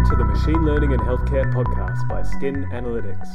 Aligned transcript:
Welcome 0.00 0.18
to 0.18 0.24
the 0.24 0.32
Machine 0.32 0.64
Learning 0.64 0.92
and 0.94 1.02
Healthcare 1.02 1.52
podcast 1.52 2.08
by 2.08 2.22
Skin 2.22 2.64
Analytics. 2.72 3.28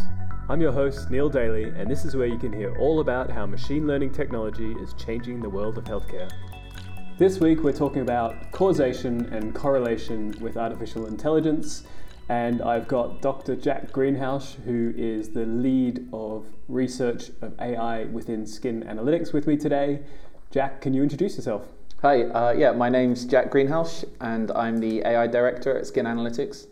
I'm 0.50 0.60
your 0.60 0.72
host, 0.72 1.12
Neil 1.12 1.30
Daly, 1.30 1.66
and 1.66 1.88
this 1.88 2.06
is 2.06 2.16
where 2.16 2.26
you 2.26 2.40
can 2.40 2.52
hear 2.52 2.76
all 2.80 3.02
about 3.02 3.30
how 3.30 3.46
machine 3.46 3.86
learning 3.86 4.14
technology 4.14 4.72
is 4.82 4.94
changing 4.94 5.42
the 5.42 5.50
world 5.50 5.78
of 5.78 5.84
healthcare. 5.84 6.28
This 7.20 7.40
week, 7.40 7.62
we're 7.62 7.72
talking 7.72 8.02
about 8.02 8.52
causation 8.52 9.32
and 9.32 9.54
correlation 9.54 10.34
with 10.42 10.58
artificial 10.58 11.06
intelligence, 11.06 11.84
and 12.30 12.64
I've 12.64 12.88
got 12.88 13.22
Dr. 13.22 13.56
Jack 13.56 13.92
Greenhalgh, 13.92 14.56
who 14.64 14.92
is 14.98 15.30
the 15.30 15.46
lead 15.46 16.10
of 16.12 16.48
research 16.68 17.30
of 17.44 17.54
AI 17.60 18.06
within 18.06 18.48
Skin 18.48 18.82
Analytics, 18.82 19.34
with 19.34 19.46
me 19.46 19.56
today. 19.56 20.00
Jack, 20.50 20.82
can 20.82 20.96
you 20.96 21.04
introduce 21.04 21.36
yourself? 21.36 21.68
Hi, 22.02 22.24
uh, 22.24 22.52
yeah, 22.52 22.74
my 22.74 22.90
name's 22.90 23.24
Jack 23.24 23.50
Greenhalgh, 23.50 24.04
and 24.20 24.52
I'm 24.52 24.80
the 24.80 25.02
AI 25.06 25.28
director 25.28 25.78
at 25.78 25.88
Skin 25.88 26.06
Analytics. 26.06 26.68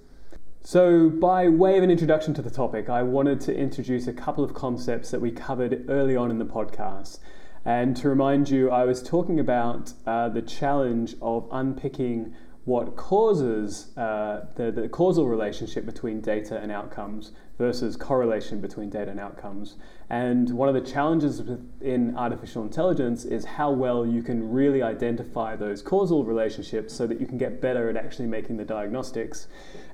So, 0.61 1.09
by 1.09 1.47
way 1.47 1.77
of 1.77 1.83
an 1.83 1.89
introduction 1.89 2.33
to 2.33 2.41
the 2.41 2.49
topic, 2.49 2.89
I 2.89 3.03
wanted 3.03 3.39
to 3.41 3.55
introduce 3.55 4.05
a 4.05 4.13
couple 4.13 4.43
of 4.43 4.53
concepts 4.53 5.11
that 5.11 5.21
we 5.21 5.31
covered 5.31 5.85
early 5.89 6.17
on 6.17 6.29
in 6.29 6.39
the 6.39 6.45
podcast. 6.45 7.19
And 7.63 7.95
to 7.97 8.09
remind 8.09 8.49
you, 8.49 8.69
I 8.69 8.83
was 8.83 9.01
talking 9.01 9.39
about 9.39 9.93
uh, 10.05 10.27
the 10.27 10.41
challenge 10.41 11.15
of 11.21 11.47
unpicking 11.53 12.35
what 12.65 12.95
causes 12.95 13.95
uh, 13.97 14.45
the, 14.55 14.71
the 14.71 14.87
causal 14.87 15.27
relationship 15.27 15.85
between 15.85 16.21
data 16.21 16.57
and 16.57 16.71
outcomes 16.71 17.31
versus 17.57 17.95
correlation 17.97 18.61
between 18.61 18.89
data 18.89 19.11
and 19.11 19.19
outcomes. 19.19 19.75
And 20.09 20.49
one 20.51 20.69
of 20.69 20.75
the 20.75 20.81
challenges 20.81 21.41
in 21.81 22.15
artificial 22.17 22.63
intelligence 22.63 23.25
is 23.25 23.45
how 23.45 23.71
well 23.71 24.05
you 24.05 24.23
can 24.23 24.51
really 24.51 24.81
identify 24.81 25.55
those 25.55 25.81
causal 25.81 26.23
relationships 26.23 26.93
so 26.93 27.05
that 27.05 27.19
you 27.19 27.27
can 27.27 27.37
get 27.37 27.61
better 27.61 27.89
at 27.89 27.97
actually 27.97 28.27
making 28.27 28.57
the 28.57 28.65
diagnostics. 28.65 29.47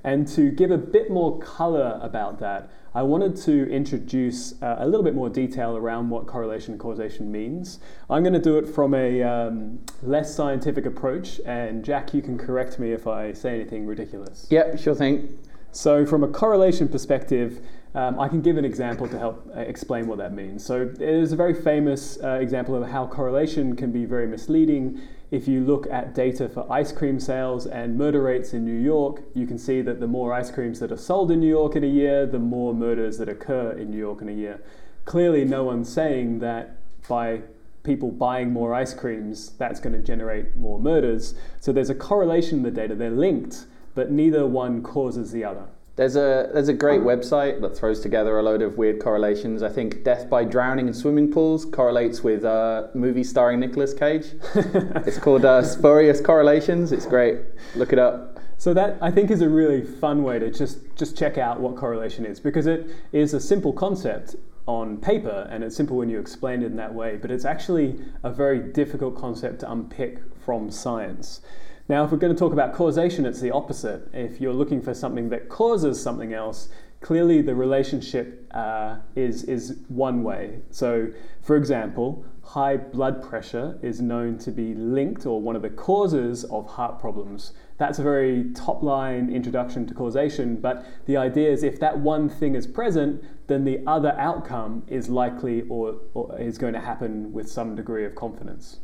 And 0.04 0.28
to 0.30 0.52
give 0.52 0.72
a 0.72 0.78
bit 0.78 1.10
more 1.10 1.40
color 1.40 2.00
about 2.02 2.40
that, 2.40 2.70
I 2.94 3.04
wanted 3.04 3.36
to 3.44 3.70
introduce 3.70 4.60
uh, 4.64 4.78
a 4.80 4.88
little 4.88 5.04
bit 5.04 5.14
more 5.14 5.30
detail 5.30 5.78
around 5.78 6.10
what 6.10 6.26
correlation 6.26 6.74
and 6.74 6.80
causation 6.82 7.32
means. 7.32 7.80
I'm 8.10 8.24
going 8.24 8.34
to 8.34 8.40
do 8.40 8.58
it 8.58 8.68
from 8.68 8.96
a 8.96 9.22
um, 9.22 9.80
less 10.02 10.34
scientific 10.34 10.86
approach, 10.86 11.40
and 11.46 11.86
Jack, 11.86 12.14
you 12.14 12.22
can 12.22 12.38
correct 12.38 12.80
me 12.80 12.92
if 12.92 13.06
I 13.06 13.34
say 13.34 13.54
anything 13.54 13.86
ridiculous. 13.86 14.48
Yep, 14.50 14.80
sure 14.80 14.96
thing. 14.96 15.38
So, 15.72 16.04
from 16.04 16.24
a 16.24 16.28
correlation 16.28 16.88
perspective, 16.88 17.64
um, 17.96 18.20
I 18.20 18.28
can 18.28 18.42
give 18.42 18.58
an 18.58 18.66
example 18.66 19.08
to 19.08 19.18
help 19.18 19.50
uh, 19.56 19.62
explain 19.62 20.08
what 20.08 20.18
that 20.20 20.34
means. 20.34 20.64
So, 20.64 20.86
there's 20.86 21.32
a 21.32 21.36
very 21.36 21.54
famous 21.54 22.20
uh, 22.24 22.34
example 22.34 22.76
of 22.76 22.90
how 22.90 23.08
correlation 23.08 23.76
can 23.76 23.92
be 23.92 24.06
very 24.06 24.28
misleading. 24.28 25.02
If 25.32 25.48
you 25.48 25.62
look 25.62 25.88
at 25.90 26.14
data 26.14 26.50
for 26.50 26.72
ice 26.72 26.92
cream 26.92 27.20
sales 27.20 27.66
and 27.66 27.98
murder 27.98 28.22
rates 28.22 28.54
in 28.54 28.66
New 28.66 28.80
York, 28.80 29.22
you 29.34 29.48
can 29.48 29.58
see 29.58 29.82
that 29.82 30.00
the 30.00 30.08
more 30.08 30.34
ice 30.34 30.52
creams 30.52 30.80
that 30.80 30.92
are 30.92 30.98
sold 30.98 31.32
in 31.32 31.40
New 31.40 31.50
York 31.50 31.76
in 31.76 31.84
a 31.84 31.88
year, 31.88 32.26
the 32.26 32.40
more 32.40 32.74
murders 32.74 33.18
that 33.18 33.30
occur 33.30 33.72
in 33.72 33.92
New 33.92 33.98
York 33.98 34.22
in 34.22 34.30
a 34.30 34.34
year. 34.34 34.62
Clearly, 35.06 35.46
no 35.46 35.64
one's 35.64 35.92
saying 35.92 36.40
that 36.40 36.78
by 37.08 37.42
people 37.84 38.12
buying 38.12 38.52
more 38.52 38.74
ice 38.74 38.94
creams, 38.94 39.52
that's 39.58 39.80
going 39.80 39.94
to 39.94 40.02
generate 40.02 40.56
more 40.56 40.80
murders. 40.80 41.34
So, 41.60 41.72
there's 41.72 41.90
a 41.90 41.96
correlation 41.96 42.60
in 42.60 42.64
the 42.64 42.72
data, 42.72 42.96
they're 42.96 43.10
linked 43.10 43.66
but 44.00 44.12
neither 44.12 44.46
one 44.46 44.82
causes 44.82 45.32
the 45.32 45.44
other. 45.44 45.66
There's 46.00 46.16
a 46.16 46.50
there's 46.54 46.70
a 46.70 46.74
great 46.74 47.02
website 47.02 47.60
that 47.60 47.76
throws 47.78 48.00
together 48.00 48.40
a 48.40 48.42
load 48.42 48.62
of 48.62 48.78
weird 48.78 49.02
correlations. 49.02 49.62
I 49.62 49.68
think 49.68 50.06
death 50.06 50.30
by 50.30 50.46
drowning 50.46 50.88
in 50.88 50.94
swimming 50.94 51.30
pools 51.30 51.66
correlates 51.66 52.24
with 52.24 52.46
a 52.46 52.90
movie 52.94 53.26
starring 53.26 53.60
Nicolas 53.60 53.94
Cage. 53.94 54.28
it's 54.56 55.18
called 55.18 55.44
uh, 55.44 55.62
Spurious 55.62 56.22
Correlations. 56.22 56.94
It's 56.94 57.06
great. 57.06 57.40
Look 57.76 57.92
it 57.92 58.00
up. 58.00 58.40
So 58.58 58.74
that 58.76 58.98
I 59.02 59.12
think 59.12 59.30
is 59.30 59.42
a 59.42 59.50
really 59.50 59.84
fun 59.84 60.24
way 60.24 60.40
to 60.40 60.50
just 60.50 60.78
just 60.96 61.18
check 61.18 61.38
out 61.38 61.60
what 61.60 61.76
correlation 61.76 62.26
is 62.26 62.40
because 62.40 62.66
it 62.66 62.90
is 63.12 63.34
a 63.34 63.40
simple 63.42 63.74
concept 63.74 64.38
on 64.70 64.96
paper 65.00 65.50
and 65.52 65.66
it's 65.66 65.76
simple 65.76 65.98
when 65.98 66.08
you 66.08 66.18
explain 66.18 66.64
it 66.64 66.68
in 66.68 66.78
that 66.78 66.94
way, 66.94 67.18
but 67.18 67.30
it's 67.30 67.44
actually 67.44 68.00
a 68.24 68.32
very 68.32 68.60
difficult 68.60 69.18
concept 69.18 69.60
to 69.60 69.70
unpick 69.70 70.20
from 70.46 70.72
science. 70.72 71.42
Now, 71.90 72.04
if 72.04 72.12
we're 72.12 72.18
going 72.18 72.36
to 72.36 72.38
talk 72.38 72.54
about 72.54 72.76
causation, 72.76 73.26
it's 73.26 73.42
the 73.42 73.50
opposite. 73.50 74.08
If 74.14 74.40
you're 74.40 74.54
looking 74.54 74.80
for 74.80 74.94
something 74.94 75.30
that 75.30 75.50
causes 75.50 76.00
something 76.00 76.34
else, 76.34 76.70
clearly 77.02 77.42
the 77.42 77.56
relationship 77.56 78.48
uh, 78.52 78.98
is, 79.16 79.44
is 79.46 79.80
one 79.88 80.22
way. 80.22 80.60
So, 80.70 81.08
for 81.42 81.56
example, 81.56 82.24
high 82.44 82.78
blood 82.78 83.28
pressure 83.28 83.80
is 83.82 84.02
known 84.02 84.38
to 84.38 84.52
be 84.52 84.76
linked 84.76 85.26
or 85.26 85.42
one 85.42 85.56
of 85.56 85.64
the 85.64 85.72
causes 85.72 86.44
of 86.46 86.68
heart 86.68 87.00
problems. 87.00 87.54
That's 87.80 87.98
a 87.98 88.04
very 88.04 88.52
top 88.54 88.84
line 88.84 89.34
introduction 89.34 89.88
to 89.88 89.96
causation, 89.96 90.58
but 90.58 90.86
the 91.08 91.18
idea 91.18 91.50
is 91.50 91.64
if 91.64 91.80
that 91.80 91.98
one 91.98 92.30
thing 92.30 92.54
is 92.54 92.68
present, 92.68 93.24
then 93.48 93.64
the 93.64 93.80
other 93.88 94.12
outcome 94.20 94.84
is 94.88 95.10
likely 95.10 95.64
or, 95.70 96.02
or 96.14 96.40
is 96.40 96.60
going 96.60 96.74
to 96.74 96.82
happen 96.82 97.34
with 97.34 97.50
some 97.50 97.76
degree 97.76 98.06
of 98.06 98.14
confidence. 98.14 98.78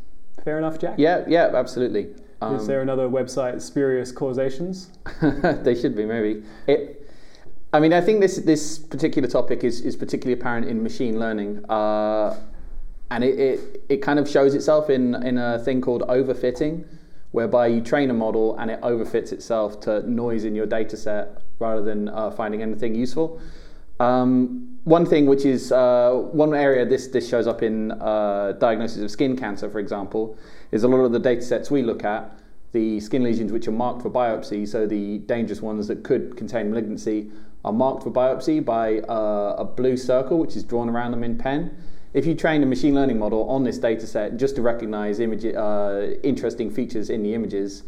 Fair 0.44 0.58
enough, 0.58 0.80
Jack? 0.80 0.96
Yeah, 0.98 1.24
yeah, 1.28 1.52
absolutely. 1.54 2.08
Um, 2.42 2.56
Is 2.56 2.68
there 2.68 2.82
another 2.82 3.08
website, 3.08 3.62
Spurious 3.62 4.12
Causations? 4.12 4.90
they 5.22 5.76
should 5.76 5.96
be, 5.96 6.06
maybe. 6.06 6.44
It, 6.68 7.10
I 7.74 7.80
mean, 7.80 7.94
I 7.94 8.02
think 8.02 8.22
this 8.22 8.38
this 8.38 8.78
particular 8.78 9.28
topic 9.28 9.64
is, 9.64 9.82
is 9.82 9.96
particularly 9.96 10.40
apparent 10.40 10.68
in 10.68 10.82
machine 10.82 11.20
learning, 11.20 11.66
uh, 11.70 12.38
and 13.12 13.24
it, 13.24 13.40
it, 13.40 13.84
it 13.90 13.98
kind 13.98 14.20
of 14.20 14.30
shows 14.30 14.54
itself 14.56 14.90
in, 14.90 15.16
in 15.24 15.38
a 15.38 15.60
thing 15.60 15.82
called 15.82 16.02
overfitting, 16.04 16.86
whereby 17.32 17.68
you 17.68 17.82
train 17.82 18.10
a 18.10 18.14
model 18.14 18.58
and 18.58 18.72
it 18.72 18.80
overfits 18.82 19.32
itself 19.32 19.80
to 19.82 20.10
noise 20.10 20.46
in 20.46 20.56
your 20.56 20.66
data 20.66 20.96
set 20.96 21.42
rather 21.60 21.82
than 21.82 22.10
uh, 22.10 22.32
finding 22.32 22.62
anything 22.62 22.96
useful. 22.96 23.42
Um, 24.00 24.75
one 24.86 25.04
thing 25.04 25.26
which 25.26 25.46
is 25.46 25.72
uh, 25.72 26.12
one 26.32 26.54
area 26.54 26.86
this, 26.86 27.08
this 27.08 27.28
shows 27.28 27.48
up 27.48 27.64
in 27.64 27.92
uh, 27.92 28.54
diagnosis 28.60 29.02
of 29.02 29.12
skin 29.12 29.36
cancer, 29.36 29.70
for 29.70 29.80
example, 29.80 30.38
is 30.72 30.84
a 30.84 30.88
lot 30.88 31.00
of 31.00 31.12
the 31.12 31.20
data 31.20 31.42
sets 31.42 31.70
we 31.72 31.82
look 31.82 32.06
at, 32.06 32.40
the 32.72 33.00
skin 33.00 33.24
lesions 33.24 33.52
which 33.52 33.68
are 33.68 33.72
marked 33.72 34.04
for 34.04 34.12
biopsy, 34.12 34.68
so 34.68 34.86
the 34.86 35.18
dangerous 35.20 35.60
ones 35.60 35.88
that 35.88 36.04
could 36.04 36.38
contain 36.38 36.70
malignancy, 36.70 37.32
are 37.64 37.74
marked 37.74 38.04
for 38.04 38.12
biopsy 38.12 38.64
by 38.64 39.00
uh, 39.00 39.56
a 39.58 39.66
blue 39.66 39.98
circle 39.98 40.38
which 40.38 40.56
is 40.56 40.64
drawn 40.64 40.88
around 40.88 41.12
them 41.12 41.24
in 41.24 41.36
pen. 41.36 41.76
If 42.14 42.28
you 42.28 42.36
train 42.36 42.62
a 42.62 42.68
machine 42.68 42.94
learning 42.94 43.18
model 43.18 43.50
on 43.50 43.64
this 43.64 43.80
data 43.80 44.06
set 44.06 44.38
just 44.38 44.56
to 44.58 44.62
recognize 44.62 45.20
image, 45.20 45.46
uh, 45.46 46.12
interesting 46.22 46.70
features 46.70 47.10
in 47.10 47.24
the 47.24 47.34
images, 47.34 47.84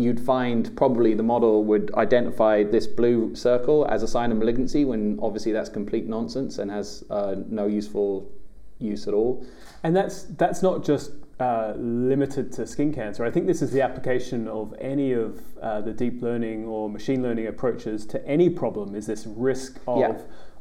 you'd 0.00 0.20
find 0.20 0.74
probably 0.76 1.14
the 1.14 1.22
model 1.22 1.64
would 1.64 1.92
identify 1.94 2.62
this 2.62 2.86
blue 2.86 3.34
circle 3.34 3.86
as 3.90 4.02
a 4.02 4.08
sign 4.08 4.32
of 4.32 4.38
malignancy 4.38 4.84
when 4.84 5.18
obviously 5.22 5.52
that's 5.52 5.68
complete 5.68 6.06
nonsense 6.06 6.58
and 6.58 6.70
has 6.70 7.04
uh, 7.10 7.36
no 7.48 7.66
useful 7.66 8.30
use 8.78 9.06
at 9.06 9.14
all. 9.14 9.46
And 9.82 9.94
that's 9.94 10.24
that's 10.24 10.62
not 10.62 10.84
just 10.84 11.12
uh, 11.38 11.74
limited 11.76 12.52
to 12.52 12.66
skin 12.66 12.92
cancer. 12.92 13.24
I 13.24 13.30
think 13.30 13.46
this 13.46 13.62
is 13.62 13.72
the 13.72 13.82
application 13.82 14.46
of 14.48 14.74
any 14.78 15.12
of 15.12 15.40
uh, 15.62 15.80
the 15.80 15.92
deep 15.92 16.22
learning 16.22 16.66
or 16.66 16.88
machine 16.88 17.22
learning 17.22 17.46
approaches 17.46 18.04
to 18.06 18.26
any 18.26 18.50
problem. 18.50 18.94
Is 18.94 19.06
this 19.06 19.26
risk 19.26 19.80
of 19.86 20.00
yeah. 20.00 20.18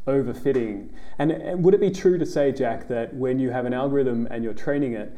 overfitting? 0.08 0.90
And, 1.18 1.32
and 1.32 1.64
would 1.64 1.74
it 1.74 1.82
be 1.82 1.92
true 1.92 2.18
to 2.18 2.26
say, 2.26 2.52
Jack, 2.52 2.88
that 2.88 3.14
when 3.14 3.40
you 3.40 3.52
have 3.52 3.66
an 3.66 3.74
algorithm 3.74 4.28
and 4.32 4.44
you're 4.44 4.54
training 4.54 4.94
it, 4.94 5.18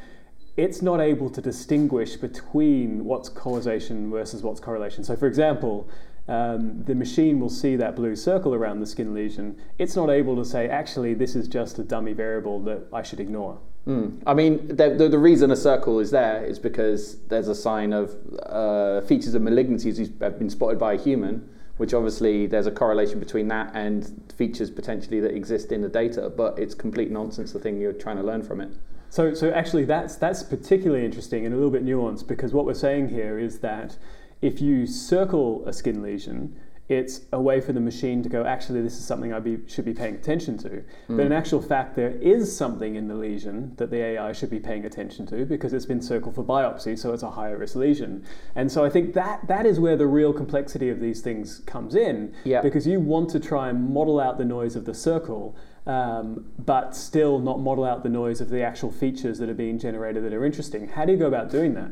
it's 0.57 0.81
not 0.81 1.00
able 1.00 1.29
to 1.29 1.41
distinguish 1.41 2.16
between 2.16 3.06
what's 3.06 3.29
causation 3.29 4.12
versus 4.12 4.44
what's 4.44 4.59
correlation. 4.59 5.03
So, 5.03 5.16
for 5.16 5.28
example, 5.28 5.89
um, 6.28 6.84
the 6.84 6.95
machine 6.95 7.39
will 7.39 7.50
see 7.50 7.75
that 7.78 7.95
blue 7.95 8.16
circle 8.16 8.53
around 8.53 8.79
the 8.79 8.85
skin 8.85 9.13
lesion. 9.13 9.57
It's 9.79 9.95
not 9.95 10.09
able 10.09 10.35
to 10.35 10.45
say, 10.45 10.67
actually, 10.67 11.13
this 11.13 11.35
is 11.35 11.47
just 11.47 11.79
a 11.79 11.84
dummy 11.84 12.13
variable 12.13 12.59
that 12.63 12.84
I 12.94 13.01
should 13.01 13.19
ignore. 13.19 13.59
Mm. 13.88 14.22
I 14.28 14.34
mean, 14.34 14.67
the, 14.67 14.91
the, 14.91 15.09
the, 15.09 15.17
reason 15.17 15.50
a 15.50 15.56
circle 15.56 16.00
is 16.00 16.11
there 16.11 16.45
is 16.45 16.59
because 16.59 17.17
there's 17.29 17.47
a 17.47 17.56
sign 17.56 17.93
of 17.93 18.16
uh, 18.43 19.02
features 19.02 19.34
of 19.34 19.41
malignancies 19.41 20.22
have 20.22 20.37
been 20.37 20.52
spotted 20.52 20.78
by 20.78 20.93
a 20.93 20.97
human, 20.97 21.49
which 21.78 21.96
obviously 21.96 22.46
there's 22.46 22.67
a 22.67 22.72
correlation 22.72 23.20
between 23.20 23.47
that 23.47 23.72
and 23.73 24.31
features 24.37 24.70
potentially 24.70 25.20
that 25.22 25.34
exist 25.34 25.72
in 25.72 25.81
the 25.81 25.90
data, 25.90 26.29
but 26.29 26.59
it's 26.59 26.76
complete 26.76 27.09
nonsense, 27.09 27.53
the 27.53 27.59
thing 27.59 27.81
you're 27.81 27.91
trying 27.91 28.17
to 28.17 28.23
learn 28.23 28.43
from 28.43 28.61
it. 28.61 28.70
So, 29.11 29.34
so 29.34 29.52
actually, 29.52 29.84
that's 29.84 30.16
that's 30.16 30.41
particularly 30.41 31.03
interesting 31.03 31.46
and 31.46 31.53
a 31.53 31.58
little 31.58 31.69
bit 31.69 31.85
nuanced 31.85 32.28
because 32.28 32.53
what 32.53 32.66
we're 32.66 32.73
saying 32.73 33.09
here 33.09 33.37
is 33.37 33.59
that 33.59 33.97
if 34.41 34.61
you 34.61 34.87
circle 34.87 35.67
a 35.67 35.73
skin 35.73 36.02
lesion, 36.02 36.55
it's 36.87 37.22
a 37.34 37.41
way 37.41 37.59
for 37.59 37.73
the 37.73 37.81
machine 37.81 38.23
to 38.23 38.29
go, 38.29 38.46
actually, 38.46 38.81
this 38.81 38.97
is 38.97 39.05
something 39.05 39.34
I 39.34 39.40
be, 39.40 39.59
should 39.67 39.84
be 39.84 39.93
paying 39.93 40.16
attention 40.16 40.58
to. 40.59 40.69
Mm. 40.69 41.17
But 41.17 41.25
in 41.25 41.31
actual 41.34 41.61
fact, 41.61 41.97
there 41.97 42.11
is 42.22 42.55
something 42.55 42.96
in 42.96 43.09
the 43.09 43.16
lesion 43.16 43.73
that 43.75 43.91
the 43.91 43.97
AI 43.97 44.31
should 44.31 44.49
be 44.49 44.61
paying 44.61 44.85
attention 44.85 45.25
to 45.28 45.46
because 45.46 45.73
it's 45.73 45.85
been 45.85 46.02
circled 46.02 46.35
for 46.35 46.43
biopsy, 46.43 46.97
so 46.97 47.14
it's 47.14 47.23
a 47.23 47.31
higher 47.31 47.57
risk 47.57 47.75
lesion. 47.75 48.25
And 48.55 48.72
so 48.72 48.85
I 48.85 48.90
think 48.90 49.14
that 49.14 49.47
that 49.47 49.66
is 49.66 49.78
where 49.78 49.97
the 49.97 50.07
real 50.07 50.31
complexity 50.31 50.90
of 50.90 51.02
these 51.02 51.19
things 51.19 51.59
comes 51.66 51.96
in, 51.96 52.34
yeah. 52.46 52.61
because 52.61 52.87
you 52.87 53.02
want 53.02 53.29
to 53.31 53.41
try 53.41 53.69
and 53.69 53.90
model 53.90 54.22
out 54.22 54.37
the 54.37 54.46
noise 54.46 54.78
of 54.78 54.85
the 54.85 54.93
circle. 54.93 55.55
Um, 55.87 56.45
but 56.59 56.95
still 56.95 57.39
not 57.39 57.59
model 57.59 57.83
out 57.83 58.03
the 58.03 58.09
noise 58.09 58.39
of 58.39 58.49
the 58.49 58.61
actual 58.61 58.91
features 58.91 59.39
that 59.39 59.49
are 59.49 59.55
being 59.55 59.79
generated 59.79 60.23
that 60.23 60.31
are 60.31 60.45
interesting. 60.45 60.87
How 60.87 61.05
do 61.05 61.11
you 61.11 61.17
go 61.17 61.25
about 61.25 61.49
doing 61.49 61.73
that? 61.73 61.91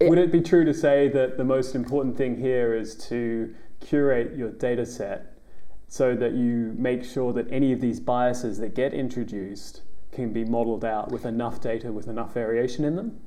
It, 0.00 0.08
Would 0.08 0.18
it 0.18 0.32
be 0.32 0.40
true 0.40 0.64
to 0.64 0.74
say 0.74 1.08
that 1.10 1.36
the 1.36 1.44
most 1.44 1.76
important 1.76 2.16
thing 2.16 2.36
here 2.36 2.74
is 2.74 2.96
to 3.08 3.54
curate 3.80 4.36
your 4.36 4.50
data 4.50 4.84
set 4.84 5.38
so 5.86 6.16
that 6.16 6.32
you 6.32 6.74
make 6.76 7.04
sure 7.04 7.32
that 7.32 7.46
any 7.52 7.72
of 7.72 7.80
these 7.80 8.00
biases 8.00 8.58
that 8.58 8.74
get 8.74 8.92
introduced 8.92 9.82
can 10.10 10.32
be 10.32 10.44
modeled 10.44 10.84
out 10.84 11.12
with 11.12 11.24
enough 11.24 11.60
data 11.60 11.92
with 11.92 12.08
enough 12.08 12.34
variation 12.34 12.84
in 12.84 12.96
them? 12.96 13.20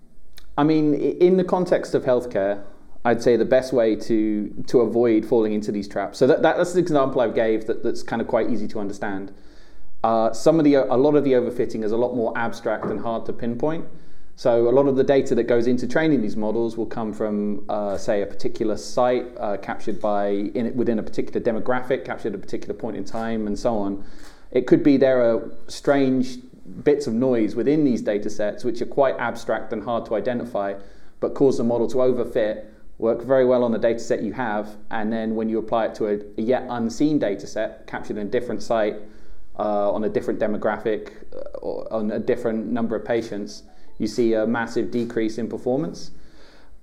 I 0.57 0.63
mean, 0.63 0.93
in 0.95 1.37
the 1.37 1.43
context 1.43 1.93
of 1.93 2.03
healthcare, 2.03 2.63
I'd 3.07 3.21
say 3.21 3.37
the 3.37 3.45
best 3.45 3.71
way 3.71 3.95
to 3.95 4.53
to 4.67 4.81
avoid 4.81 5.25
falling 5.25 5.53
into 5.53 5.71
these 5.71 5.87
traps. 5.87 6.17
So 6.17 6.27
that, 6.27 6.41
that's 6.41 6.73
the 6.73 6.79
example 6.79 7.21
I 7.21 7.29
gave 7.29 7.65
that, 7.67 7.81
that's 7.83 8.03
kind 8.03 8.21
of 8.21 8.27
quite 8.27 8.49
easy 8.49 8.67
to 8.67 8.79
understand. 8.79 9.33
Uh, 10.03 10.33
some 10.33 10.59
of 10.59 10.65
the 10.65 10.75
a 10.75 10.99
lot 11.05 11.15
of 11.15 11.23
the 11.23 11.31
overfitting 11.31 11.83
is 11.83 11.93
a 11.93 11.97
lot 11.97 12.15
more 12.15 12.37
abstract 12.37 12.85
and 12.85 12.99
hard 12.99 13.25
to 13.27 13.33
pinpoint. 13.33 13.85
So 14.35 14.69
a 14.69 14.73
lot 14.77 14.87
of 14.87 14.95
the 14.97 15.03
data 15.03 15.33
that 15.35 15.45
goes 15.45 15.65
into 15.65 15.87
training 15.87 16.21
these 16.21 16.35
models 16.35 16.77
will 16.77 16.85
come 16.85 17.11
from, 17.11 17.65
uh, 17.69 17.97
say, 17.97 18.21
a 18.21 18.27
particular 18.27 18.77
site 18.77 19.25
uh, 19.39 19.57
captured 19.57 19.99
by 19.99 20.27
in, 20.53 20.75
within 20.75 20.99
a 20.99 21.03
particular 21.03 21.41
demographic, 21.41 22.05
captured 22.05 22.33
at 22.33 22.39
a 22.39 22.43
particular 22.47 22.75
point 22.75 22.97
in 22.97 23.03
time, 23.03 23.47
and 23.47 23.57
so 23.57 23.75
on. 23.75 24.03
It 24.51 24.67
could 24.67 24.83
be 24.83 24.97
there 24.97 25.23
are 25.23 25.49
strange 25.67 26.37
bits 26.83 27.07
of 27.07 27.13
noise 27.13 27.55
within 27.55 27.83
these 27.83 28.01
data 28.01 28.29
sets 28.29 28.63
which 28.63 28.79
are 28.81 28.91
quite 29.01 29.15
abstract 29.17 29.73
and 29.73 29.81
hard 29.83 30.05
to 30.05 30.13
identify, 30.13 30.75
but 31.19 31.33
cause 31.33 31.57
the 31.57 31.63
model 31.63 31.87
to 31.87 31.97
overfit, 31.97 32.65
work 32.97 33.21
very 33.21 33.45
well 33.45 33.63
on 33.63 33.71
the 33.71 33.77
data 33.77 33.99
set 33.99 34.23
you 34.23 34.33
have, 34.33 34.75
and 34.89 35.11
then 35.13 35.35
when 35.35 35.49
you 35.49 35.59
apply 35.59 35.85
it 35.85 35.95
to 35.95 36.07
a, 36.07 36.19
a 36.37 36.41
yet 36.41 36.65
unseen 36.69 37.19
data 37.19 37.45
set 37.45 37.85
captured 37.87 38.17
in 38.17 38.27
a 38.27 38.29
different 38.29 38.61
site, 38.61 38.95
uh, 39.59 39.91
on 39.91 40.03
a 40.03 40.09
different 40.09 40.39
demographic, 40.39 41.11
uh, 41.33 41.57
or 41.59 41.91
on 41.93 42.11
a 42.11 42.19
different 42.19 42.67
number 42.67 42.95
of 42.95 43.05
patients, 43.05 43.63
you 43.97 44.07
see 44.07 44.33
a 44.33 44.45
massive 44.45 44.91
decrease 44.91 45.37
in 45.37 45.47
performance. 45.47 46.11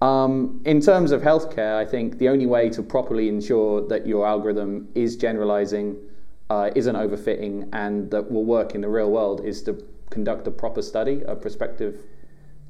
Um, 0.01 0.61
in 0.65 0.81
terms 0.81 1.13
of 1.13 1.23
healthcare, 1.23 1.77
I 1.77 1.85
think 1.85 2.19
the 2.19 2.29
only 2.29 2.47
way 2.47 2.69
to 2.71 2.83
properly 2.83 3.29
ensure 3.29 3.87
that 3.89 4.07
your 4.07 4.27
algorithm 4.27 4.89
is 4.95 5.17
generalizing, 5.17 5.97
uh, 6.51 6.71
isn't 6.75 6.97
overfitting, 6.97 7.69
and 7.73 8.11
that 8.11 8.31
will 8.31 8.45
work 8.45 8.75
in 8.75 8.81
the 8.81 8.89
real 8.89 9.11
world 9.11 9.45
is 9.45 9.63
to 9.63 9.83
conduct 10.11 10.47
a 10.47 10.51
proper 10.51 10.83
study, 10.83 11.23
a 11.27 11.35
prospective 11.35 12.01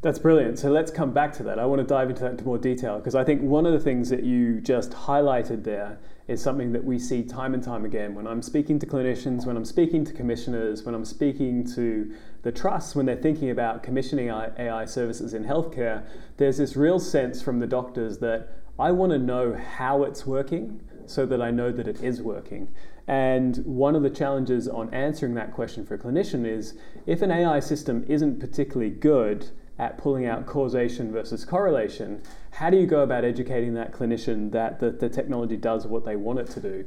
that's 0.04 0.18
brilliant. 0.18 0.58
So 0.58 0.70
let's 0.70 0.90
come 0.90 1.12
back 1.14 1.32
to 1.34 1.42
that. 1.44 1.58
I 1.58 1.64
want 1.64 1.80
to 1.80 1.86
dive 1.86 2.10
into 2.10 2.22
that 2.24 2.32
into 2.32 2.44
more 2.44 2.58
detail 2.58 2.98
because 2.98 3.14
I 3.14 3.24
think 3.24 3.40
one 3.40 3.64
of 3.64 3.72
the 3.72 3.80
things 3.80 4.10
that 4.10 4.22
you 4.22 4.60
just 4.60 4.90
highlighted 4.90 5.64
there 5.64 5.98
is 6.28 6.42
something 6.42 6.72
that 6.72 6.84
we 6.84 6.98
see 6.98 7.22
time 7.22 7.54
and 7.54 7.62
time 7.62 7.86
again 7.86 8.14
when 8.14 8.26
I'm 8.26 8.42
speaking 8.42 8.78
to 8.80 8.86
clinicians, 8.86 9.46
when 9.46 9.56
I'm 9.56 9.64
speaking 9.64 10.04
to 10.04 10.12
commissioners, 10.12 10.84
when 10.84 10.94
I'm 10.94 11.06
speaking 11.06 11.64
to 11.74 12.14
the 12.42 12.52
trusts 12.52 12.94
when 12.94 13.06
they're 13.06 13.16
thinking 13.16 13.48
about 13.48 13.82
commissioning 13.82 14.28
AI 14.28 14.84
services 14.84 15.32
in 15.32 15.42
healthcare. 15.42 16.04
There's 16.36 16.58
this 16.58 16.76
real 16.76 16.98
sense 16.98 17.40
from 17.40 17.58
the 17.58 17.66
doctors 17.66 18.18
that 18.18 18.58
I 18.78 18.90
want 18.90 19.12
to 19.12 19.18
know 19.18 19.54
how 19.54 20.02
it's 20.02 20.26
working 20.26 20.82
so 21.06 21.24
that 21.24 21.40
I 21.40 21.50
know 21.50 21.72
that 21.72 21.88
it 21.88 22.02
is 22.02 22.20
working. 22.20 22.68
And 23.06 23.56
one 23.64 23.96
of 23.96 24.02
the 24.02 24.10
challenges 24.10 24.68
on 24.68 24.92
answering 24.92 25.32
that 25.34 25.54
question 25.54 25.86
for 25.86 25.94
a 25.94 25.98
clinician 25.98 26.46
is 26.46 26.74
if 27.06 27.22
an 27.22 27.30
AI 27.30 27.60
system 27.60 28.04
isn't 28.06 28.38
particularly 28.38 28.90
good, 28.90 29.50
at 29.78 29.98
pulling 29.98 30.26
out 30.26 30.46
causation 30.46 31.12
versus 31.12 31.44
correlation, 31.44 32.22
how 32.52 32.70
do 32.70 32.76
you 32.76 32.86
go 32.86 33.00
about 33.00 33.24
educating 33.24 33.74
that 33.74 33.92
clinician 33.92 34.52
that 34.52 34.78
the, 34.80 34.90
the 34.90 35.08
technology 35.08 35.56
does 35.56 35.86
what 35.86 36.04
they 36.04 36.16
want 36.16 36.38
it 36.38 36.48
to 36.50 36.60
do? 36.60 36.84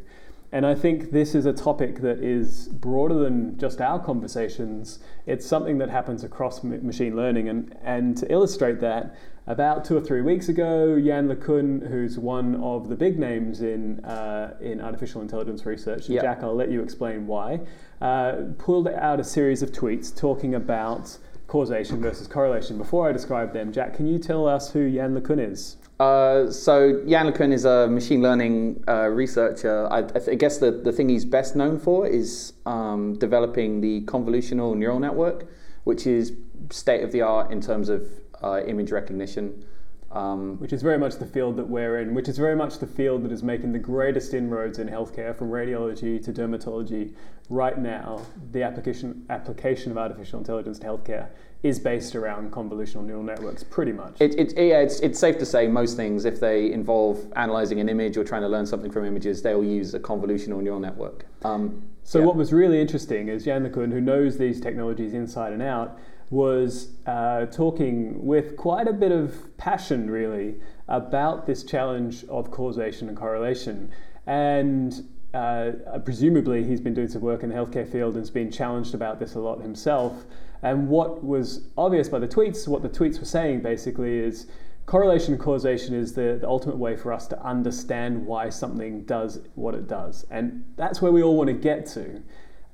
And 0.50 0.66
I 0.66 0.75
think 0.75 1.12
this 1.12 1.36
is 1.36 1.45
a 1.45 1.51
topic 1.51 2.00
that 2.00 2.19
is 2.19 2.69
broader 2.69 3.16
than 3.16 3.57
just 3.57 3.81
our 3.81 4.00
conversations. 4.00 5.00
It's 5.25 5.45
something 5.45 5.78
that 5.80 5.89
happens 5.89 6.24
across 6.24 6.63
m- 6.63 6.86
machine 6.86 7.18
learning. 7.18 7.50
And, 7.50 7.75
and 7.84 8.16
to 8.18 8.31
illustrate 8.31 8.80
that, 8.80 9.18
about 9.45 9.83
two 9.83 9.98
or 9.98 10.01
three 10.01 10.22
weeks 10.22 10.48
ago, 10.48 10.95
Yann 10.95 11.28
LeCun, 11.28 11.90
who's 11.90 12.18
one 12.18 12.56
of 12.63 12.88
the 12.88 12.95
big 12.95 13.19
names 13.19 13.62
in, 13.62 14.04
uh, 14.06 14.56
in 14.62 14.80
artificial 14.80 15.22
intelligence 15.22 15.66
research, 15.66 16.07
yep. 16.10 16.24
Jack, 16.24 16.44
I'll 16.44 16.56
let 16.56 16.69
you 16.69 16.81
explain 16.81 17.28
why, 17.28 17.62
uh, 18.01 18.44
pulled 18.57 18.88
out 18.88 19.19
a 19.19 19.24
series 19.24 19.62
of 19.62 19.72
tweets 19.72 20.16
talking 20.16 20.56
about 20.56 21.18
causation 21.48 22.02
versus 22.02 22.28
correlation. 22.28 22.78
Before 22.78 23.10
I 23.10 23.12
describe 23.12 23.54
them, 23.54 23.72
Jack, 23.72 23.96
can 23.96 24.08
you 24.08 24.20
tell 24.20 24.48
us 24.48 24.72
who 24.72 24.82
Yann 24.82 25.20
LeCun 25.20 25.40
is? 25.40 25.78
Uh, 26.00 26.52
so 26.52 27.02
Yann 27.06 27.32
LeCun 27.32 27.52
is 27.52 27.66
a 27.66 27.88
machine 27.88 28.22
learning 28.22 28.84
uh, 28.88 29.08
researcher. 29.08 29.88
I, 29.92 30.00
I, 30.00 30.36
guess 30.36 30.60
the, 30.60 30.72
the 30.72 30.92
thing 30.92 31.10
he's 31.10 31.26
best 31.26 31.56
known 31.56 31.80
for 31.80 32.06
is 32.06 32.54
um, 32.66 33.18
developing 33.18 33.82
the 33.82 34.02
convolutional 34.02 34.78
neural 34.78 35.00
network, 35.00 35.48
which 35.86 36.06
is 36.06 36.34
state 36.70 37.04
of 37.04 37.12
the 37.12 37.22
art 37.22 37.52
in 37.52 37.62
terms 37.62 37.90
of 37.90 38.08
uh, 38.44 38.62
image 38.68 38.92
recognition. 38.92 39.66
Um, 40.09 40.57
which 40.59 40.71
is 40.71 40.81
very 40.81 40.98
much 40.98 41.15
the 41.15 41.25
field 41.25 41.57
that 41.57 41.68
we're 41.68 42.00
in, 42.00 42.13
which 42.13 42.30
is 42.30 42.38
very 42.38 42.56
much 42.56 42.80
the 42.80 42.88
field 42.88 43.24
that 43.24 43.31
is 43.33 43.44
making 43.44 43.74
the 43.74 43.80
greatest 43.80 44.33
inroads 44.33 44.80
in 44.80 44.88
healthcare, 44.88 45.38
from 45.38 45.50
radiology 45.50 46.24
to 46.24 46.31
dermatology. 46.31 47.13
Right 47.50 47.77
now, 47.77 48.21
the 48.54 48.63
application 48.63 49.25
application 49.30 49.92
of 49.92 49.98
artificial 49.98 50.39
intelligence 50.39 50.80
to 50.80 50.88
healthcare 50.88 51.27
is 51.63 51.77
based 51.77 52.15
around 52.15 52.51
convolutional 52.51 53.04
neural 53.04 53.24
networks, 53.24 53.63
pretty 53.63 53.92
much. 53.92 54.15
It, 54.21 54.36
it, 54.39 54.54
yeah, 54.56 54.80
it's, 54.80 55.01
it's 55.01 55.19
safe 55.19 55.38
to 55.39 55.45
say 55.45 55.68
most 55.68 55.98
things, 55.98 56.24
if 56.24 56.39
they 56.39 56.71
involve 56.71 57.25
analyzing 57.36 57.80
an 57.80 57.89
image 57.89 58.15
or 58.15 58.24
trying 58.24 58.44
to 58.44 58.48
learn 58.48 58.65
something 58.65 58.92
from 58.92 59.06
images, 59.06 59.42
they'll 59.42 59.63
use 59.63 59.94
a 59.94 60.00
convolutional 60.00 60.62
neural 60.62 60.80
network. 60.80 61.25
Um, 61.44 61.83
so, 62.07 62.19
yeah. 62.19 62.25
what 62.25 62.38
was 62.38 62.54
really 62.54 62.80
interesting 62.80 63.27
is 63.27 63.45
Yann 63.45 63.65
LeCun, 63.68 63.92
who 63.92 64.00
knows 64.00 64.38
these 64.38 64.62
technologies 64.62 65.13
inside 65.13 65.51
and 65.51 65.62
out, 65.62 66.00
was 66.30 66.92
uh, 67.06 67.48
talking 67.48 68.25
with 68.25 68.56
quite 68.56 68.88
a 68.88 68.94
bit 68.94 69.12
of 69.12 69.57
passion, 69.57 70.09
really, 70.09 70.56
about 70.88 71.45
this 71.45 71.65
challenge 71.65 72.24
of 72.30 72.50
causation 72.50 73.09
and 73.09 73.18
correlation. 73.18 73.92
And 74.25 75.06
uh, 75.33 75.71
presumably, 76.06 76.63
he's 76.63 76.80
been 76.80 76.94
doing 76.94 77.09
some 77.09 77.24
work 77.24 77.44
in 77.44 77.50
the 77.50 77.56
healthcare 77.56 77.92
field 77.92 78.13
and 78.13 78.21
has 78.21 78.31
been 78.31 78.51
challenged 78.51 78.95
about 78.95 79.19
this 79.19 79.36
a 79.36 79.39
lot 79.42 79.59
himself. 79.59 80.24
And 80.63 80.88
what 80.88 81.25
was 81.25 81.68
obvious 81.77 82.07
by 82.07 82.19
the 82.19 82.27
tweets, 82.30 82.69
what 82.69 82.83
the 82.83 82.89
tweets 82.89 83.19
were 83.19 83.25
saying 83.25 83.63
basically 83.63 84.18
is 84.18 84.48
correlation 84.88 85.34
and 85.34 85.44
causation 85.44 85.94
is 85.94 86.13
the, 86.13 86.38
the 86.42 86.48
ultimate 86.48 86.78
way 86.78 86.95
for 86.95 87.13
us 87.13 87.28
to 87.28 87.39
understand 87.45 88.25
why 88.25 88.50
something 88.50 89.04
does 89.04 89.42
what 89.56 89.75
it 89.75 89.88
does. 89.88 90.25
And 90.31 90.63
that's 90.78 91.01
where 91.01 91.12
we 91.12 91.22
all 91.22 91.36
want 91.36 91.50
to 91.50 91.54
get 91.54 91.86
to. 91.88 92.24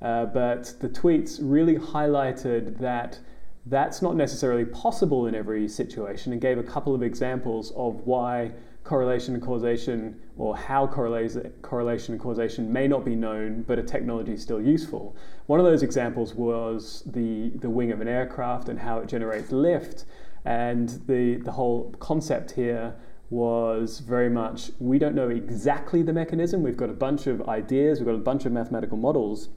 Uh, 0.00 0.26
but 0.26 0.74
the 0.80 0.88
tweets 0.88 1.38
really 1.42 1.74
highlighted 1.74 2.78
that 2.78 3.18
that's 3.66 4.00
not 4.00 4.14
necessarily 4.14 4.64
possible 4.64 5.26
in 5.26 5.34
every 5.34 5.68
situation 5.68 6.32
and 6.32 6.40
gave 6.40 6.56
a 6.56 6.62
couple 6.62 6.94
of 6.94 7.02
examples 7.02 7.72
of 7.72 8.00
why 8.06 8.52
correlation 8.84 9.34
and 9.34 9.42
causation 9.42 10.20
or 10.36 10.54
how 10.56 10.86
correlation 10.86 12.12
and 12.12 12.20
causation 12.20 12.70
may 12.70 12.86
not 12.86 13.02
be 13.02 13.16
known 13.16 13.62
but 13.62 13.78
a 13.78 13.82
technology 13.82 14.34
is 14.34 14.42
still 14.42 14.60
useful. 14.60 15.16
One 15.46 15.58
of 15.58 15.64
those 15.64 15.82
examples 15.82 16.34
was 16.34 17.02
the, 17.06 17.50
the 17.56 17.70
wing 17.70 17.90
of 17.90 18.02
an 18.02 18.08
aircraft 18.08 18.68
and 18.68 18.78
how 18.78 18.98
it 18.98 19.08
generates 19.08 19.50
lift 19.50 20.04
and 20.44 20.88
the, 21.06 21.36
the 21.36 21.52
whole 21.52 21.94
concept 21.98 22.52
here 22.52 22.94
was 23.30 24.00
very 24.00 24.28
much 24.28 24.70
we 24.78 24.98
don't 24.98 25.14
know 25.14 25.28
exactly 25.28 26.02
the 26.02 26.12
mechanism. 26.12 26.62
We've 26.62 26.76
got 26.76 26.90
a 26.90 26.94
bunch 26.94 27.26
of 27.26 27.48
ideas, 27.48 27.98
we've 27.98 28.06
got 28.06 28.14
a 28.14 28.18
bunch 28.18 28.44
of 28.44 28.52
mathematical 28.52 28.98
models, 28.98 29.48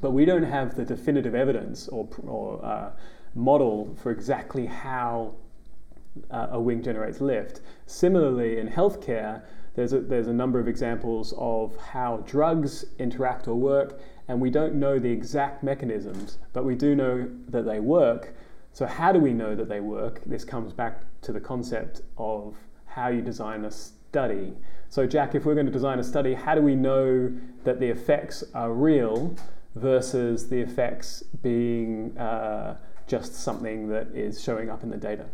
but 0.00 0.12
we 0.12 0.24
don't 0.24 0.44
have 0.44 0.76
the 0.76 0.84
definitive 0.84 1.34
evidence 1.34 1.88
or, 1.88 2.08
or 2.26 2.64
uh, 2.64 2.90
model 3.34 3.96
for 4.00 4.10
exactly 4.10 4.66
how 4.66 5.34
uh, 6.30 6.48
a 6.50 6.60
wing 6.60 6.82
generates 6.82 7.20
lift. 7.20 7.60
Similarly, 7.86 8.58
in 8.58 8.68
healthcare, 8.68 9.42
there's 9.74 9.92
a, 9.92 10.00
there's 10.00 10.28
a 10.28 10.32
number 10.32 10.58
of 10.58 10.66
examples 10.66 11.34
of 11.36 11.76
how 11.76 12.18
drugs 12.26 12.84
interact 12.98 13.46
or 13.46 13.54
work, 13.54 14.00
and 14.26 14.40
we 14.40 14.50
don't 14.50 14.74
know 14.74 14.98
the 14.98 15.10
exact 15.10 15.62
mechanisms, 15.62 16.38
but 16.52 16.64
we 16.64 16.74
do 16.74 16.94
know 16.94 17.28
that 17.48 17.64
they 17.64 17.80
work. 17.80 18.34
So, 18.78 18.86
how 18.86 19.10
do 19.10 19.18
we 19.18 19.32
know 19.32 19.56
that 19.56 19.68
they 19.68 19.80
work? 19.80 20.22
This 20.24 20.44
comes 20.44 20.72
back 20.72 21.00
to 21.22 21.32
the 21.32 21.40
concept 21.40 22.02
of 22.16 22.54
how 22.86 23.08
you 23.08 23.22
design 23.22 23.64
a 23.64 23.72
study. 23.72 24.52
So, 24.88 25.04
Jack, 25.04 25.34
if 25.34 25.44
we're 25.44 25.54
going 25.54 25.66
to 25.66 25.72
design 25.72 25.98
a 25.98 26.04
study, 26.04 26.32
how 26.32 26.54
do 26.54 26.62
we 26.62 26.76
know 26.76 27.32
that 27.64 27.80
the 27.80 27.88
effects 27.88 28.44
are 28.54 28.72
real 28.72 29.34
versus 29.74 30.48
the 30.48 30.60
effects 30.60 31.24
being 31.42 32.16
uh, 32.18 32.76
just 33.08 33.34
something 33.34 33.88
that 33.88 34.14
is 34.14 34.40
showing 34.40 34.70
up 34.70 34.84
in 34.84 34.90
the 34.90 34.96
data? 34.96 35.26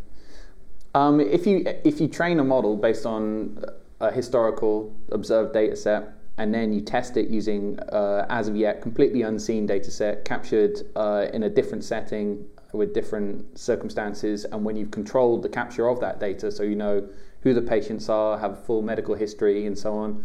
Um, 0.95 1.21
if 1.21 1.47
you 1.47 1.65
if 1.85 2.01
you 2.01 2.09
train 2.09 2.41
a 2.41 2.45
model 2.45 2.79
based 2.79 3.05
on 3.05 3.63
a 4.01 4.11
historical 4.11 4.91
observed 5.13 5.53
data 5.53 5.77
set 5.77 6.15
and 6.39 6.55
then 6.55 6.73
you 6.73 6.81
test 6.81 7.19
it 7.19 7.29
using 7.29 7.79
uh, 7.91 8.25
as 8.31 8.49
of 8.49 8.57
yet 8.57 8.81
completely 8.81 9.21
unseen 9.21 9.67
data 9.67 9.91
set 9.91 10.25
captured 10.25 10.79
uh, 10.97 11.27
in 11.35 11.43
a 11.43 11.51
different 11.51 11.85
setting 11.85 12.47
with 12.75 12.93
different 12.95 13.59
circumstances 13.59 14.45
and 14.45 14.65
when 14.65 14.77
you've 14.77 14.91
controlled 14.91 15.43
the 15.43 15.49
capture 15.49 15.89
of 15.89 16.01
that 16.01 16.21
data 16.21 16.51
so 16.51 16.63
you 16.63 16.75
know 16.75 17.07
who 17.41 17.55
the 17.55 17.63
patients 17.63 18.09
are 18.09 18.39
have 18.39 18.53
a 18.53 18.57
full 18.57 18.83
medical 18.83 19.15
history 19.15 19.67
and 19.67 19.79
so 19.79 19.95
on 19.95 20.25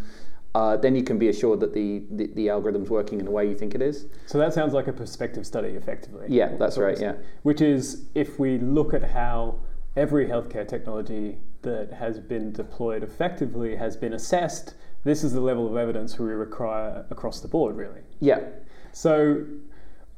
uh, 0.56 0.75
then 0.75 0.96
you 0.96 1.03
can 1.03 1.20
be 1.20 1.29
assured 1.29 1.60
that 1.60 1.74
the, 1.74 2.03
the, 2.10 2.25
the, 2.34 2.50
algorithm's 2.50 2.89
working 2.89 3.20
in 3.20 3.25
the 3.25 3.29
way 3.29 3.48
you 3.48 3.56
think 3.56 3.75
it 3.75 3.84
is. 3.84 4.08
So 4.25 4.39
that 4.39 4.51
sounds 4.51 4.74
like 4.74 4.88
a 4.88 4.91
prospective 4.91 5.46
study, 5.46 5.70
effectively. 5.70 6.25
Yeah, 6.27 6.56
that's 6.58 6.75
right, 6.75 7.00
yeah. 7.00 7.13
Which 7.44 7.62
is, 7.62 8.06
if 8.15 8.39
we 8.39 8.58
look 8.58 8.96
at 8.96 9.03
how 9.03 9.60
every 9.96 10.27
healthcare 10.27 10.68
technology 10.68 11.38
that 11.62 11.91
has 11.91 12.20
been 12.20 12.51
deployed 12.51 13.03
effectively 13.03 13.75
has 13.75 13.98
been 13.98 14.13
assessed. 14.13 14.75
This 15.03 15.24
is 15.24 15.34
the 15.34 15.41
level 15.41 15.68
of 15.68 15.75
evidence 15.75 16.18
we 16.18 16.27
require 16.27 17.06
across 17.10 17.41
the 17.41 17.48
board, 17.48 17.75
really. 17.75 18.01
Yeah. 18.20 18.41
So, 18.91 19.46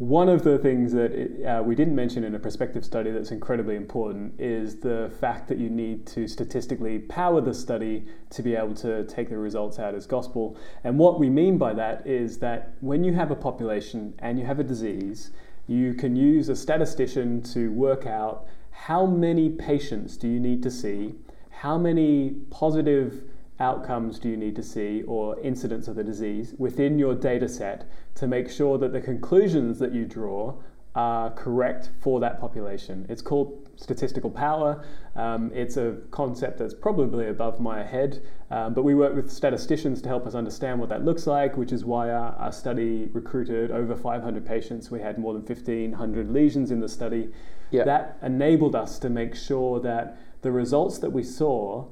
one 0.01 0.29
of 0.29 0.43
the 0.43 0.57
things 0.57 0.91
that 0.93 1.11
it, 1.11 1.45
uh, 1.45 1.61
we 1.61 1.75
didn't 1.75 1.93
mention 1.93 2.23
in 2.23 2.33
a 2.33 2.39
prospective 2.39 2.83
study 2.83 3.11
that's 3.11 3.29
incredibly 3.29 3.75
important 3.75 4.33
is 4.41 4.79
the 4.79 5.13
fact 5.19 5.47
that 5.47 5.59
you 5.59 5.69
need 5.69 6.07
to 6.07 6.27
statistically 6.27 6.97
power 6.97 7.39
the 7.39 7.53
study 7.53 8.07
to 8.31 8.41
be 8.41 8.55
able 8.55 8.73
to 8.73 9.03
take 9.03 9.29
the 9.29 9.37
results 9.37 9.77
out 9.77 9.93
as 9.93 10.07
gospel. 10.07 10.57
And 10.83 10.97
what 10.97 11.19
we 11.19 11.29
mean 11.29 11.59
by 11.59 11.75
that 11.75 12.07
is 12.07 12.39
that 12.39 12.73
when 12.79 13.03
you 13.03 13.13
have 13.13 13.29
a 13.29 13.35
population 13.35 14.15
and 14.17 14.39
you 14.39 14.45
have 14.47 14.59
a 14.59 14.63
disease, 14.63 15.29
you 15.67 15.93
can 15.93 16.15
use 16.15 16.49
a 16.49 16.55
statistician 16.55 17.43
to 17.53 17.71
work 17.71 18.07
out 18.07 18.47
how 18.71 19.05
many 19.05 19.49
patients 19.49 20.17
do 20.17 20.27
you 20.27 20.39
need 20.39 20.63
to 20.63 20.71
see, 20.71 21.13
how 21.51 21.77
many 21.77 22.37
positive 22.49 23.21
outcomes 23.61 24.19
do 24.19 24.27
you 24.27 24.35
need 24.35 24.55
to 24.55 24.63
see 24.63 25.03
or 25.03 25.39
incidence 25.39 25.87
of 25.87 25.95
the 25.95 26.03
disease 26.03 26.53
within 26.57 26.99
your 26.99 27.15
data 27.15 27.47
set 27.47 27.89
to 28.15 28.27
make 28.27 28.49
sure 28.49 28.77
that 28.79 28.91
the 28.91 28.99
conclusions 28.99 29.79
that 29.79 29.93
you 29.93 30.05
draw 30.05 30.53
are 30.95 31.31
correct 31.31 31.89
for 32.01 32.19
that 32.19 32.41
population. 32.41 33.05
It's 33.07 33.21
called 33.21 33.69
statistical 33.77 34.29
power. 34.29 34.83
Um, 35.15 35.49
it's 35.53 35.77
a 35.77 35.97
concept 36.11 36.57
that's 36.57 36.73
probably 36.73 37.29
above 37.29 37.59
my 37.61 37.81
head, 37.83 38.21
um, 38.49 38.73
but 38.73 38.83
we 38.83 38.93
work 38.93 39.15
with 39.15 39.31
statisticians 39.31 40.01
to 40.01 40.09
help 40.09 40.27
us 40.27 40.35
understand 40.35 40.79
what 40.79 40.89
that 40.89 41.05
looks 41.05 41.27
like, 41.27 41.55
which 41.55 41.71
is 41.71 41.85
why 41.85 42.09
our, 42.09 42.33
our 42.33 42.51
study 42.51 43.09
recruited 43.13 43.71
over 43.71 43.95
500 43.95 44.45
patients. 44.45 44.91
We 44.91 44.99
had 44.99 45.17
more 45.17 45.33
than 45.33 45.43
1,500 45.43 46.29
lesions 46.29 46.71
in 46.71 46.81
the 46.81 46.89
study. 46.89 47.29
Yeah. 47.71 47.85
That 47.85 48.17
enabled 48.21 48.75
us 48.75 48.99
to 48.99 49.09
make 49.09 49.33
sure 49.33 49.79
that 49.79 50.17
the 50.41 50.51
results 50.51 50.97
that 50.99 51.11
we 51.11 51.23
saw 51.23 51.85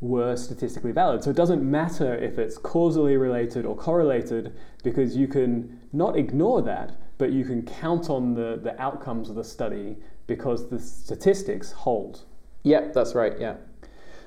were 0.00 0.36
statistically 0.36 0.92
valid. 0.92 1.24
So 1.24 1.30
it 1.30 1.36
doesn't 1.36 1.62
matter 1.62 2.14
if 2.16 2.38
it's 2.38 2.56
causally 2.56 3.16
related 3.16 3.66
or 3.66 3.76
correlated 3.76 4.54
because 4.84 5.16
you 5.16 5.26
can 5.26 5.80
not 5.92 6.16
ignore 6.16 6.62
that, 6.62 6.96
but 7.18 7.32
you 7.32 7.44
can 7.44 7.62
count 7.62 8.08
on 8.08 8.34
the, 8.34 8.60
the 8.62 8.80
outcomes 8.80 9.28
of 9.28 9.36
the 9.36 9.44
study 9.44 9.96
because 10.26 10.68
the 10.68 10.78
statistics 10.78 11.72
hold. 11.72 12.22
Yeah, 12.62 12.88
that's 12.92 13.14
right, 13.14 13.32
yeah. 13.40 13.56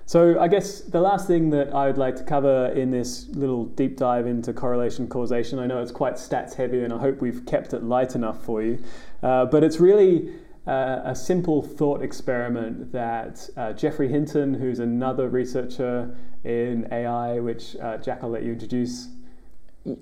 So 0.06 0.38
I 0.42 0.50
guess 0.50 0.82
the 0.82 1.00
last 1.00 1.26
thing 1.26 1.52
that 1.52 1.74
I 1.74 1.88
would 1.88 1.98
like 1.98 2.18
to 2.18 2.24
cover 2.24 2.68
in 2.76 2.92
this 2.92 3.30
little 3.30 3.66
deep 3.66 3.96
dive 3.96 4.28
into 4.28 4.52
correlation 4.52 5.08
causation, 5.08 5.58
I 5.58 5.68
know 5.68 5.82
it's 5.82 5.92
quite 5.92 6.16
stats 6.16 6.54
heavy 6.56 6.84
and 6.84 6.92
I 6.92 6.98
hope 6.98 7.22
we've 7.22 7.46
kept 7.46 7.74
it 7.74 7.84
light 7.84 8.16
enough 8.16 8.44
for 8.44 8.62
you, 8.62 8.84
uh, 9.24 9.46
but 9.46 9.64
it's 9.64 9.80
really 9.80 10.34
uh, 10.68 11.02
a 11.06 11.16
simple 11.16 11.62
thought 11.62 12.04
experiment 12.04 12.92
that 12.92 13.50
uh, 13.58 13.74
Geoffrey 13.74 14.10
Hinton, 14.10 14.54
who's 14.54 14.80
another 14.80 15.28
researcher 15.28 16.16
in 16.44 16.88
AI, 16.92 17.40
which 17.40 17.76
uh, 17.78 17.98
Jack, 17.98 18.20
I'll 18.22 18.30
let 18.30 18.44
you 18.44 18.54
introduce. 18.54 19.08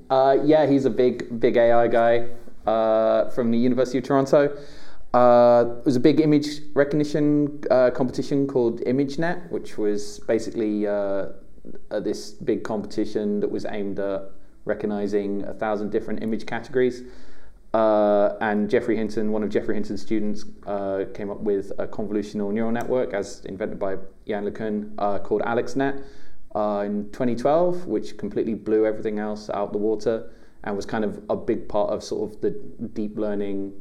Uh, 0.10 0.38
yeah, 0.44 0.68
he's 0.68 0.84
a 0.84 0.90
big, 0.90 1.40
big 1.40 1.56
AI 1.56 1.88
guy 1.88 2.28
uh, 2.66 3.30
from 3.30 3.52
the 3.52 3.58
University 3.58 4.00
of 4.00 4.04
Toronto. 4.04 4.58
Uh, 5.14 5.78
it 5.80 5.86
was 5.86 5.96
a 5.96 6.00
big 6.00 6.20
image 6.20 6.62
recognition 6.74 7.60
competition 7.96 8.46
called 8.46 8.82
ImageNet, 8.82 9.50
which 9.50 9.78
was 9.78 10.20
basically 10.28 10.84
this 11.90 12.32
big 12.32 12.64
competition 12.64 13.40
that 13.40 13.50
was 13.50 13.66
aimed 13.66 14.00
at 14.00 14.32
recognizing 14.66 15.44
a 15.46 15.54
thousand 15.54 15.90
different 15.90 16.22
image 16.22 16.46
categories. 16.46 17.04
Uh, 17.74 18.36
and 18.42 18.70
Geoffrey 18.70 18.96
Hinton, 18.96 19.32
one 19.32 19.44
of 19.44 19.50
Geoffrey 19.50 19.76
Hinton's 19.76 20.02
students, 20.02 20.46
uh, 20.66 21.06
came 21.14 21.30
up 21.30 21.40
with 21.42 21.72
a 21.78 21.88
convolutional 21.88 22.52
neural 22.52 22.72
network 22.72 23.14
as 23.14 23.46
invented 23.46 23.78
by 23.78 23.98
Yann 24.26 24.46
LeCun 24.46 24.94
uh, 24.98 25.20
called 25.20 25.42
AlexNet 25.44 26.04
uh, 26.56 26.84
in 26.86 27.10
2012, 27.12 27.86
which 27.86 28.18
completely 28.18 28.56
blew 28.56 28.86
everything 28.86 29.20
else 29.20 29.50
out 29.52 29.72
the 29.72 29.78
water 29.78 30.32
and 30.64 30.76
was 30.76 30.86
kind 30.86 31.06
of 31.06 31.22
a 31.30 31.36
big 31.36 31.70
part 31.70 31.92
of 31.92 32.04
sort 32.04 32.32
of 32.32 32.42
the 32.42 32.52
deep 32.94 33.18
learning 33.18 33.72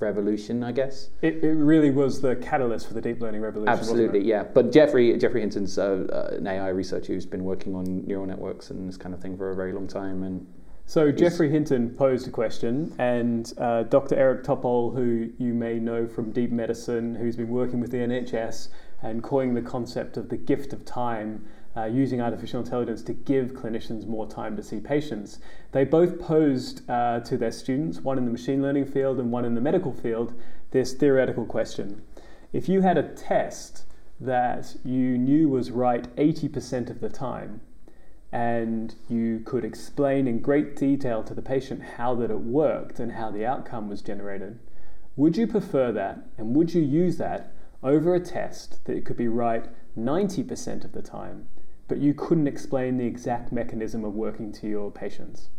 revolution, 0.00 0.62
I 0.62 0.72
guess. 0.72 1.10
It, 1.22 1.42
it 1.42 1.54
really 1.54 1.90
was 1.90 2.20
the 2.20 2.36
catalyst 2.36 2.88
for 2.88 2.94
the 2.94 3.00
deep 3.00 3.20
learning 3.20 3.40
revolution. 3.40 3.72
Absolutely, 3.72 4.20
yeah. 4.20 4.42
But 4.42 4.70
Geoffrey 4.70 5.16
Geoffrey 5.16 5.40
Hinton's 5.40 5.78
uh, 5.78 6.06
uh, 6.12 6.36
an 6.36 6.46
AI 6.46 6.68
researcher 6.68 7.14
who's 7.14 7.26
been 7.26 7.44
working 7.44 7.74
on 7.74 8.06
neural 8.06 8.26
networks 8.26 8.70
and 8.70 8.88
this 8.88 8.96
kind 8.96 9.14
of 9.14 9.20
thing 9.20 9.36
for 9.36 9.50
a 9.50 9.56
very 9.56 9.72
long 9.72 9.86
time 9.86 10.22
and 10.24 10.46
so 10.86 11.10
Geoffrey 11.10 11.50
Hinton 11.50 11.90
posed 11.90 12.28
a 12.28 12.30
question, 12.30 12.94
and 12.98 13.52
uh, 13.58 13.84
Dr. 13.84 14.16
Eric 14.16 14.44
Topol, 14.44 14.94
who 14.94 15.30
you 15.38 15.54
may 15.54 15.78
know 15.78 16.06
from 16.06 16.30
Deep 16.30 16.50
Medicine, 16.50 17.14
who's 17.14 17.36
been 17.36 17.48
working 17.48 17.80
with 17.80 17.90
the 17.90 17.98
NHS 17.98 18.68
and 19.02 19.22
coining 19.22 19.54
the 19.54 19.62
concept 19.62 20.16
of 20.16 20.28
the 20.28 20.36
gift 20.36 20.72
of 20.72 20.84
time, 20.84 21.46
uh, 21.76 21.84
using 21.84 22.20
artificial 22.20 22.60
intelligence 22.60 23.02
to 23.02 23.12
give 23.12 23.52
clinicians 23.52 24.06
more 24.06 24.26
time 24.28 24.56
to 24.56 24.62
see 24.62 24.78
patients. 24.78 25.38
They 25.72 25.84
both 25.84 26.20
posed 26.20 26.88
uh, 26.88 27.20
to 27.20 27.36
their 27.36 27.50
students, 27.50 28.00
one 28.00 28.18
in 28.18 28.24
the 28.26 28.30
machine 28.30 28.62
learning 28.62 28.86
field 28.86 29.18
and 29.18 29.32
one 29.32 29.44
in 29.44 29.54
the 29.54 29.60
medical 29.60 29.92
field, 29.92 30.34
this 30.70 30.92
theoretical 30.92 31.46
question. 31.46 32.02
If 32.52 32.68
you 32.68 32.82
had 32.82 32.98
a 32.98 33.02
test 33.02 33.84
that 34.20 34.76
you 34.84 35.18
knew 35.18 35.48
was 35.48 35.70
right 35.70 36.14
80% 36.16 36.90
of 36.90 37.00
the 37.00 37.08
time, 37.08 37.60
and 38.34 38.96
you 39.08 39.38
could 39.44 39.64
explain 39.64 40.26
in 40.26 40.40
great 40.40 40.74
detail 40.74 41.22
to 41.22 41.32
the 41.32 41.40
patient 41.40 41.80
how 41.98 42.16
that 42.16 42.32
it 42.32 42.40
worked 42.40 42.98
and 42.98 43.12
how 43.12 43.30
the 43.30 43.46
outcome 43.46 43.88
was 43.88 44.02
generated, 44.02 44.58
would 45.14 45.36
you 45.36 45.46
prefer 45.46 45.92
that 45.92 46.18
and 46.36 46.56
would 46.56 46.74
you 46.74 46.82
use 46.82 47.16
that 47.16 47.52
over 47.80 48.12
a 48.12 48.18
test 48.18 48.84
that 48.86 48.96
it 48.96 49.04
could 49.04 49.16
be 49.16 49.28
right 49.28 49.66
90% 49.96 50.84
of 50.84 50.90
the 50.90 51.00
time, 51.00 51.46
but 51.86 51.98
you 51.98 52.12
couldn't 52.12 52.48
explain 52.48 52.96
the 52.98 53.06
exact 53.06 53.52
mechanism 53.52 54.04
of 54.04 54.14
working 54.14 54.50
to 54.50 54.66
your 54.66 54.90
patients? 54.90 55.50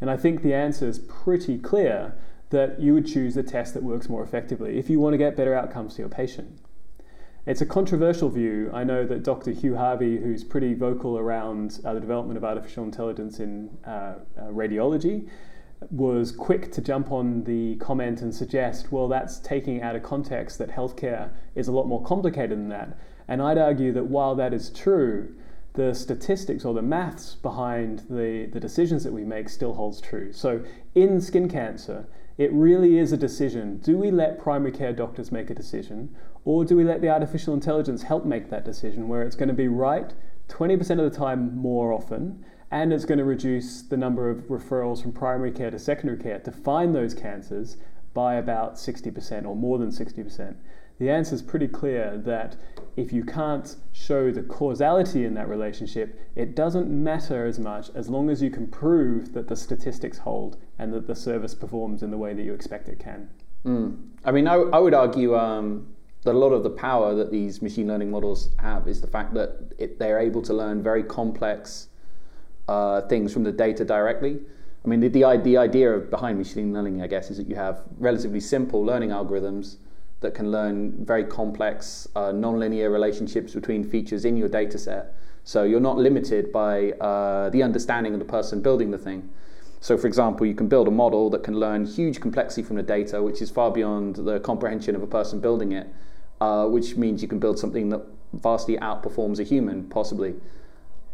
And 0.00 0.10
I 0.10 0.16
think 0.16 0.40
the 0.40 0.54
answer 0.54 0.88
is 0.88 1.00
pretty 1.00 1.58
clear 1.58 2.14
that 2.48 2.80
you 2.80 2.94
would 2.94 3.06
choose 3.06 3.34
the 3.34 3.42
test 3.42 3.74
that 3.74 3.82
works 3.82 4.08
more 4.08 4.22
effectively 4.22 4.78
if 4.78 4.88
you 4.88 4.98
want 4.98 5.12
to 5.12 5.18
get 5.18 5.36
better 5.36 5.54
outcomes 5.54 5.96
to 5.96 6.02
your 6.02 6.08
patient. 6.08 6.58
It's 7.46 7.60
a 7.60 7.66
controversial 7.66 8.30
view. 8.30 8.70
I 8.72 8.84
know 8.84 9.04
that 9.04 9.22
Dr. 9.22 9.50
Hugh 9.50 9.76
Harvey, 9.76 10.16
who's 10.16 10.42
pretty 10.42 10.72
vocal 10.72 11.18
around 11.18 11.78
uh, 11.84 11.92
the 11.92 12.00
development 12.00 12.38
of 12.38 12.44
artificial 12.44 12.84
intelligence 12.84 13.38
in 13.38 13.68
uh, 13.86 13.90
uh, 13.90 14.14
radiology, 14.44 15.28
was 15.90 16.32
quick 16.32 16.72
to 16.72 16.80
jump 16.80 17.12
on 17.12 17.44
the 17.44 17.76
comment 17.76 18.22
and 18.22 18.34
suggest, 18.34 18.90
well, 18.90 19.08
that's 19.08 19.38
taking 19.40 19.82
out 19.82 19.94
of 19.94 20.02
context 20.02 20.56
that 20.56 20.70
healthcare 20.70 21.32
is 21.54 21.68
a 21.68 21.72
lot 21.72 21.86
more 21.86 22.02
complicated 22.02 22.52
than 22.52 22.70
that. 22.70 22.96
And 23.28 23.42
I'd 23.42 23.58
argue 23.58 23.92
that 23.92 24.06
while 24.06 24.34
that 24.36 24.54
is 24.54 24.70
true, 24.70 25.34
the 25.74 25.94
statistics 25.94 26.64
or 26.64 26.72
the 26.72 26.80
maths 26.80 27.34
behind 27.34 28.04
the, 28.08 28.48
the 28.50 28.60
decisions 28.60 29.04
that 29.04 29.12
we 29.12 29.22
make 29.22 29.50
still 29.50 29.74
holds 29.74 30.00
true. 30.00 30.32
So 30.32 30.64
in 30.94 31.20
skin 31.20 31.50
cancer, 31.50 32.06
it 32.38 32.50
really 32.54 32.96
is 32.96 33.12
a 33.12 33.18
decision. 33.18 33.78
Do 33.78 33.98
we 33.98 34.10
let 34.10 34.40
primary 34.40 34.72
care 34.72 34.94
doctors 34.94 35.30
make 35.30 35.50
a 35.50 35.54
decision, 35.54 36.14
or 36.44 36.64
do 36.64 36.76
we 36.76 36.84
let 36.84 37.00
the 37.00 37.08
artificial 37.08 37.54
intelligence 37.54 38.02
help 38.02 38.24
make 38.24 38.50
that 38.50 38.64
decision 38.64 39.08
where 39.08 39.22
it's 39.22 39.36
going 39.36 39.48
to 39.48 39.54
be 39.54 39.68
right 39.68 40.12
20% 40.48 40.80
of 41.02 41.10
the 41.10 41.16
time 41.16 41.56
more 41.56 41.92
often, 41.92 42.44
and 42.70 42.92
it's 42.92 43.04
going 43.04 43.18
to 43.18 43.24
reduce 43.24 43.82
the 43.82 43.96
number 43.96 44.30
of 44.30 44.48
referrals 44.48 45.02
from 45.02 45.12
primary 45.12 45.52
care 45.52 45.70
to 45.70 45.78
secondary 45.78 46.18
care 46.18 46.38
to 46.40 46.52
find 46.52 46.94
those 46.94 47.14
cancers 47.14 47.76
by 48.12 48.34
about 48.34 48.74
60% 48.74 49.46
or 49.46 49.56
more 49.56 49.78
than 49.78 49.90
60%? 49.90 50.56
The 50.98 51.10
answer 51.10 51.34
is 51.34 51.42
pretty 51.42 51.66
clear 51.66 52.16
that 52.24 52.56
if 52.96 53.12
you 53.12 53.24
can't 53.24 53.74
show 53.92 54.30
the 54.30 54.42
causality 54.42 55.24
in 55.24 55.34
that 55.34 55.48
relationship, 55.48 56.20
it 56.36 56.54
doesn't 56.54 56.88
matter 56.88 57.46
as 57.46 57.58
much 57.58 57.90
as 57.94 58.08
long 58.08 58.30
as 58.30 58.40
you 58.40 58.50
can 58.50 58.68
prove 58.68 59.32
that 59.32 59.48
the 59.48 59.56
statistics 59.56 60.18
hold 60.18 60.56
and 60.78 60.92
that 60.92 61.08
the 61.08 61.16
service 61.16 61.54
performs 61.54 62.04
in 62.04 62.12
the 62.12 62.18
way 62.18 62.32
that 62.32 62.42
you 62.42 62.54
expect 62.54 62.88
it 62.88 63.00
can. 63.00 63.28
Mm. 63.64 64.10
I 64.24 64.30
mean, 64.30 64.46
I, 64.46 64.54
I 64.54 64.78
would 64.78 64.94
argue 64.94 65.36
um, 65.36 65.93
a 66.26 66.32
lot 66.32 66.52
of 66.52 66.62
the 66.62 66.70
power 66.70 67.14
that 67.14 67.30
these 67.30 67.60
machine 67.60 67.88
learning 67.88 68.10
models 68.10 68.50
have 68.58 68.88
is 68.88 69.00
the 69.00 69.06
fact 69.06 69.34
that 69.34 69.72
it, 69.78 69.98
they're 69.98 70.20
able 70.20 70.42
to 70.42 70.54
learn 70.54 70.82
very 70.82 71.02
complex 71.02 71.88
uh, 72.68 73.02
things 73.02 73.32
from 73.32 73.44
the 73.44 73.52
data 73.52 73.84
directly. 73.84 74.38
I 74.84 74.88
mean, 74.88 75.00
the, 75.00 75.08
the, 75.08 75.40
the 75.42 75.56
idea 75.56 75.98
behind 75.98 76.38
machine 76.38 76.72
learning, 76.72 77.02
I 77.02 77.06
guess, 77.06 77.30
is 77.30 77.38
that 77.38 77.46
you 77.46 77.56
have 77.56 77.82
relatively 77.98 78.40
simple 78.40 78.84
learning 78.84 79.10
algorithms 79.10 79.76
that 80.20 80.34
can 80.34 80.50
learn 80.50 81.04
very 81.04 81.24
complex 81.24 82.08
uh, 82.16 82.32
nonlinear 82.32 82.90
relationships 82.90 83.52
between 83.54 83.84
features 83.84 84.24
in 84.24 84.36
your 84.36 84.48
data 84.48 84.78
set. 84.78 85.14
So 85.44 85.64
you're 85.64 85.80
not 85.80 85.98
limited 85.98 86.52
by 86.52 86.92
uh, 86.92 87.50
the 87.50 87.62
understanding 87.62 88.14
of 88.14 88.18
the 88.18 88.24
person 88.24 88.62
building 88.62 88.90
the 88.90 88.98
thing. 88.98 89.28
So, 89.80 89.98
for 89.98 90.06
example, 90.06 90.46
you 90.46 90.54
can 90.54 90.66
build 90.66 90.88
a 90.88 90.90
model 90.90 91.28
that 91.28 91.42
can 91.42 91.60
learn 91.60 91.84
huge 91.84 92.18
complexity 92.18 92.62
from 92.62 92.76
the 92.76 92.82
data, 92.82 93.22
which 93.22 93.42
is 93.42 93.50
far 93.50 93.70
beyond 93.70 94.16
the 94.16 94.40
comprehension 94.40 94.96
of 94.96 95.02
a 95.02 95.06
person 95.06 95.40
building 95.40 95.72
it, 95.72 95.86
uh, 96.40 96.66
which 96.66 96.96
means 96.96 97.22
you 97.22 97.28
can 97.28 97.38
build 97.38 97.58
something 97.58 97.88
that 97.90 98.02
vastly 98.32 98.76
outperforms 98.78 99.38
a 99.38 99.42
human, 99.42 99.84
possibly. 99.84 100.34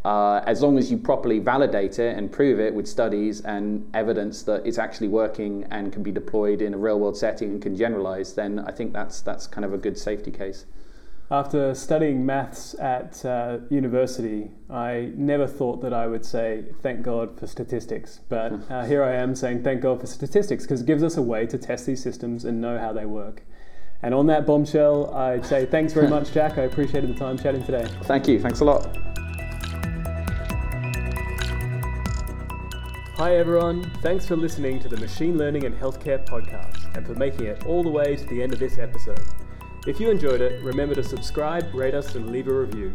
Uh, 0.05 0.43
as 0.47 0.63
long 0.63 0.79
as 0.79 0.91
you 0.91 0.97
properly 0.97 1.39
validate 1.39 1.99
it 1.99 2.17
and 2.17 2.33
prove 2.33 2.59
it 2.59 2.73
with 2.73 2.89
studies 2.89 3.43
and 3.43 3.89
evidence 3.95 4.43
that 4.43 4.67
it's 4.67 4.79
actually 4.79 5.09
working 5.09 5.67
and 5.71 5.93
can 5.93 6.03
be 6.03 6.11
deployed 6.11 6.63
in 6.63 6.73
a 6.73 6.79
real 6.79 6.99
world 6.99 7.17
setting 7.17 7.51
and 7.51 7.63
can 7.63 7.77
generalize, 7.77 8.35
then 8.35 8.59
I 8.61 8.73
think 8.73 8.95
that's 8.95 9.21
that's 9.21 9.47
kind 9.47 9.65
of 9.65 9.75
a 9.75 9.79
good 9.79 9.99
safety 9.99 10.31
case. 10.31 10.65
After 11.31 11.77
studying 11.77 12.27
maths 12.27 12.75
at 12.81 13.25
uh, 13.25 13.59
university, 13.69 14.51
I 14.69 15.13
never 15.15 15.47
thought 15.47 15.81
that 15.83 15.93
I 15.93 16.09
would 16.09 16.25
say 16.25 16.65
thank 16.83 17.03
God 17.03 17.39
for 17.39 17.47
statistics. 17.47 18.21
But 18.29 18.53
uh, 18.71 18.85
here 18.85 19.05
I 19.05 19.15
am 19.15 19.37
saying 19.37 19.63
thank 19.63 19.83
God 19.83 20.01
for 20.01 20.07
statistics 20.07 20.65
because 20.65 20.81
it 20.81 20.87
gives 20.87 21.05
us 21.05 21.17
a 21.17 21.23
way 21.23 21.47
to 21.47 21.59
test 21.59 21.87
these 21.87 22.03
systems 22.03 22.45
and 22.45 22.61
know 22.61 22.79
how 22.79 22.93
they 22.93 23.07
work. 23.07 23.45
And 24.03 24.15
on 24.15 24.27
that 24.29 24.47
bombshell, 24.47 25.15
I'd 25.15 25.45
say 25.45 25.67
thanks 25.67 25.93
very 25.93 26.09
much, 26.09 26.33
Jack. 26.33 26.57
I 26.57 26.63
appreciated 26.63 27.15
the 27.15 27.19
time 27.19 27.39
chatting 27.39 27.63
today. 27.65 27.87
Thank 28.05 28.29
you. 28.29 28.41
Thanks 28.41 28.61
a 28.61 28.65
lot. 28.65 28.97
Hi, 33.17 33.37
everyone. 33.37 33.85
Thanks 34.01 34.25
for 34.25 34.35
listening 34.35 34.81
to 34.81 34.89
the 34.89 34.97
Machine 34.97 35.37
Learning 35.37 35.67
and 35.67 35.79
Healthcare 35.79 36.25
podcast 36.27 36.97
and 36.97 37.07
for 37.07 37.15
making 37.15 37.45
it 37.45 37.67
all 37.67 37.83
the 37.83 37.91
way 37.91 38.17
to 38.17 38.25
the 38.25 38.43
end 38.43 38.55
of 38.55 38.59
this 38.59 38.79
episode. 38.79 39.21
If 39.87 40.01
you 40.01 40.11
enjoyed 40.11 40.41
it, 40.41 40.63
remember 40.63 40.95
to 40.95 41.05
subscribe, 41.05 41.75
rate 41.75 41.93
us, 41.93 42.15
and 42.15 42.31
leave 42.31 42.49
a 42.49 42.55
review. 42.55 42.95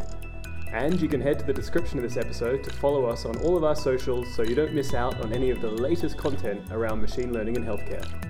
And 0.72 1.00
you 1.00 1.08
can 1.08 1.20
head 1.20 1.38
to 1.38 1.44
the 1.44 1.52
description 1.52 2.00
of 2.00 2.02
this 2.02 2.16
episode 2.16 2.64
to 2.64 2.70
follow 2.70 3.06
us 3.06 3.24
on 3.24 3.36
all 3.38 3.56
of 3.56 3.62
our 3.62 3.76
socials 3.76 4.34
so 4.34 4.42
you 4.42 4.56
don't 4.56 4.74
miss 4.74 4.94
out 4.94 5.20
on 5.20 5.32
any 5.32 5.50
of 5.50 5.60
the 5.60 5.70
latest 5.70 6.18
content 6.18 6.60
around 6.72 7.00
machine 7.00 7.32
learning 7.32 7.56
and 7.56 7.64
healthcare. 7.64 8.25